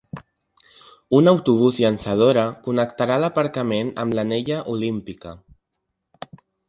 [1.17, 5.35] Un autobús llançadora connectarà l’aparcament amb l’anella olímpica.